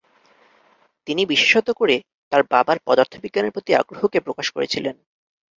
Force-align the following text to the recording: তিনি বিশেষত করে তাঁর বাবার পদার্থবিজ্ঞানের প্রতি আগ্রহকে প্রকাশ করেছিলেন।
তিনি 1.07 1.21
বিশেষত 1.25 1.67
করে 1.71 1.95
তাঁর 2.31 2.41
বাবার 2.51 2.77
পদার্থবিজ্ঞানের 2.87 3.53
প্রতি 3.53 3.71
আগ্রহকে 3.75 4.19
প্রকাশ 4.19 4.47
করেছিলেন। 4.51 4.95